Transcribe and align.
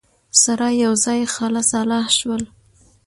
سره 0.41 0.67
یوځای 0.83 1.21
خلع 1.33 1.63
سلاح 1.71 2.05
شول 2.17 2.43